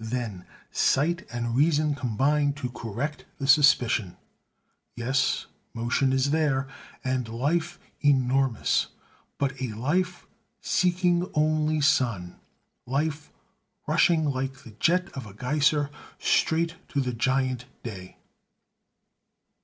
[0.00, 4.16] Then sight and reason combine to correct the suspicion.
[4.96, 6.66] Yes, motion is there,
[7.04, 8.88] and life enormous
[9.38, 10.26] but a life
[10.60, 12.34] seeking only sun,
[12.84, 13.30] life,
[13.86, 18.16] rushing like the jet of a geyser, straight to the giant day.